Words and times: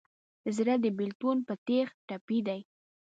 زړه 0.55 0.75
د 0.83 0.85
بېلتون 0.97 1.37
په 1.47 1.53
تیغ 1.65 1.87
ټپي 2.07 2.39
دی. 2.47 2.61